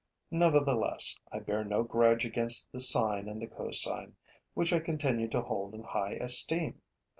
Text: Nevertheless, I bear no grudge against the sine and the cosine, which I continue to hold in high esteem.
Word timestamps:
Nevertheless, 0.31 1.15
I 1.31 1.37
bear 1.37 1.63
no 1.63 1.83
grudge 1.83 2.25
against 2.25 2.71
the 2.71 2.79
sine 2.79 3.29
and 3.29 3.39
the 3.39 3.45
cosine, 3.45 4.15
which 4.55 4.73
I 4.73 4.79
continue 4.79 5.27
to 5.27 5.43
hold 5.43 5.75
in 5.75 5.83
high 5.83 6.13
esteem. 6.13 6.81